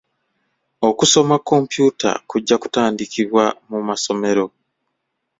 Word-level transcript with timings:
Okusoma 0.89 1.35
kompyuta 1.49 2.09
kujja 2.29 2.55
kutandikibwa 2.61 3.43
mu 3.69 3.79
masomero. 3.87 4.45